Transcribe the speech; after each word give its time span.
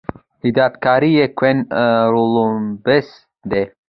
هدايتکار 0.43 1.01
ئې 1.11 1.25
Kevin 1.37 1.57
Reynolds 2.13 3.11
دے 3.51 3.63